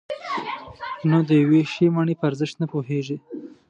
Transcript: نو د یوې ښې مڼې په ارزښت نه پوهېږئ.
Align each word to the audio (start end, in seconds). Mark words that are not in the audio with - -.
نو 1.09 1.17
د 1.27 1.29
یوې 1.41 1.61
ښې 1.71 1.87
مڼې 1.95 2.15
په 2.17 2.23
ارزښت 2.29 2.55
نه 2.61 2.65
پوهېږئ. 2.73 3.17